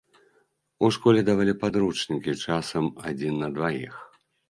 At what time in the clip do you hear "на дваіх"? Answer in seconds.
3.47-3.93